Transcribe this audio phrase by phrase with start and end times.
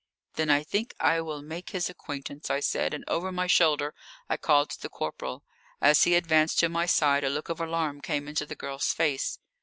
[0.33, 3.93] "Then I think I will make his acquaintance," I said, and over my shoulder
[4.27, 5.43] I called to the corporal.
[5.79, 9.37] As he advanced to my side, a look of alarm came into the girl's face.